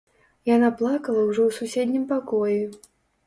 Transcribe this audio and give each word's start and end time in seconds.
Яна 0.55 0.69
плакала 0.79 1.25
ўжо 1.27 1.41
ў 1.51 1.55
суседнім 1.59 2.09
пакоі. 2.13 2.59